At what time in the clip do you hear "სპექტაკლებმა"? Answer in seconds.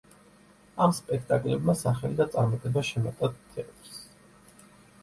0.99-1.75